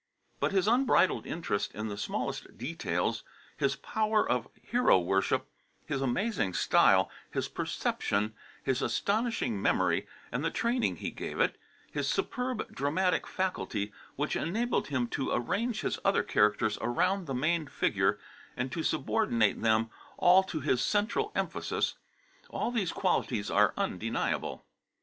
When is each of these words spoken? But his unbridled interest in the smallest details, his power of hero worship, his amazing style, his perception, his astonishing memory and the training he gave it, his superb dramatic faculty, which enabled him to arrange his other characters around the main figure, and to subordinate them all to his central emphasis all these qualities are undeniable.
But 0.39 0.51
his 0.51 0.67
unbridled 0.67 1.27
interest 1.27 1.75
in 1.75 1.87
the 1.87 1.95
smallest 1.95 2.57
details, 2.57 3.23
his 3.55 3.75
power 3.75 4.27
of 4.27 4.47
hero 4.59 4.97
worship, 4.97 5.47
his 5.85 6.01
amazing 6.01 6.55
style, 6.55 7.11
his 7.29 7.47
perception, 7.47 8.33
his 8.63 8.81
astonishing 8.81 9.61
memory 9.61 10.07
and 10.31 10.43
the 10.43 10.49
training 10.49 10.95
he 10.95 11.11
gave 11.11 11.39
it, 11.39 11.55
his 11.91 12.07
superb 12.07 12.73
dramatic 12.73 13.27
faculty, 13.27 13.93
which 14.15 14.35
enabled 14.35 14.87
him 14.87 15.05
to 15.09 15.29
arrange 15.31 15.81
his 15.81 15.99
other 16.03 16.23
characters 16.23 16.79
around 16.81 17.27
the 17.27 17.35
main 17.35 17.67
figure, 17.67 18.17
and 18.57 18.71
to 18.71 18.81
subordinate 18.81 19.61
them 19.61 19.91
all 20.17 20.41
to 20.41 20.61
his 20.61 20.81
central 20.81 21.31
emphasis 21.35 21.93
all 22.49 22.71
these 22.71 22.91
qualities 22.91 23.51
are 23.51 23.71
undeniable. 23.77 24.65